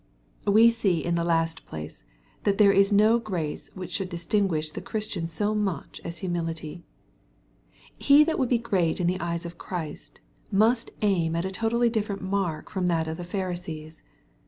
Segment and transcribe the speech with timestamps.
[0.47, 2.01] We see in the last place^
[2.41, 6.81] that there is no grace which shotdd distinguish the Christian sc much as humility.
[7.99, 10.19] He that would be great in the eyes of Christ,
[10.51, 14.01] must aim at a totally different mark from that of the Pharisees.